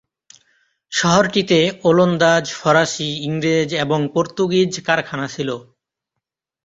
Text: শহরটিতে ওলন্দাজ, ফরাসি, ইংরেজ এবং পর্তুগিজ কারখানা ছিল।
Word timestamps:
শহরটিতে 0.91 1.59
ওলন্দাজ, 1.83 2.45
ফরাসি, 2.53 3.09
ইংরেজ 3.23 3.69
এবং 3.85 3.99
পর্তুগিজ 4.13 4.71
কারখানা 4.87 5.27
ছিল। 5.27 5.49